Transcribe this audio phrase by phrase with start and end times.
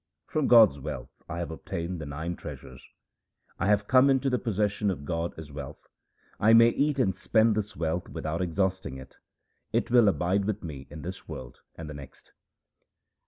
[0.25, 2.81] From God's wealth I have obtained the nine treasures;
[3.59, 5.85] I have come into the possession of God as wealth.
[6.39, 9.19] I may eat and spend this wealth without exhausting it;
[9.71, 12.33] it will abide with me in this world and the next.